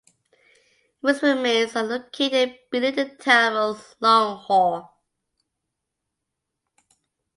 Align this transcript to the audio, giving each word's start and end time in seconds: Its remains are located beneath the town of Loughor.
Its 1.03 1.21
remains 1.21 1.75
are 1.75 1.83
located 1.83 2.57
beneath 2.71 2.95
the 2.95 3.05
town 3.07 3.55
of 3.55 3.93
Loughor. 4.01 4.89